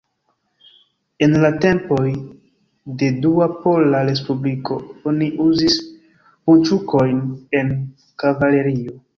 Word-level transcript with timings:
En 1.25 1.35
la 1.43 1.51
tempoj 1.65 2.05
de 3.03 3.09
Dua 3.27 3.49
Pola 3.59 4.01
Respubliko 4.09 4.81
oni 5.13 5.29
uzis 5.47 5.79
bunĉukojn 6.49 7.25
en 7.63 7.73
kavalerio. 8.25 9.01